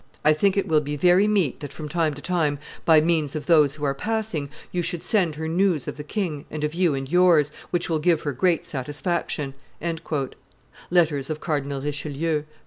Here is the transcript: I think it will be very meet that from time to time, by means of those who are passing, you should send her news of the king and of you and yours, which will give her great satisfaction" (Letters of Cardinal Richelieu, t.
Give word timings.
I 0.25 0.33
think 0.33 0.57
it 0.57 0.67
will 0.67 0.81
be 0.81 0.95
very 0.95 1.27
meet 1.27 1.59
that 1.59 1.71
from 1.71 1.87
time 1.87 2.15
to 2.15 2.23
time, 2.23 2.57
by 2.85 3.01
means 3.01 3.35
of 3.35 3.45
those 3.45 3.75
who 3.75 3.83
are 3.85 3.93
passing, 3.93 4.49
you 4.71 4.81
should 4.81 5.03
send 5.03 5.35
her 5.35 5.47
news 5.47 5.87
of 5.87 5.95
the 5.97 6.03
king 6.03 6.45
and 6.49 6.63
of 6.63 6.73
you 6.73 6.95
and 6.95 7.07
yours, 7.07 7.51
which 7.69 7.87
will 7.87 7.99
give 7.99 8.21
her 8.21 8.31
great 8.33 8.65
satisfaction" 8.65 9.53
(Letters 10.89 11.29
of 11.29 11.39
Cardinal 11.39 11.81
Richelieu, 11.83 12.41
t. 12.41 12.47